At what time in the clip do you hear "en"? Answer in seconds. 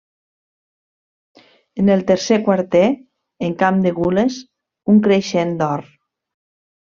1.83-1.91, 3.49-3.53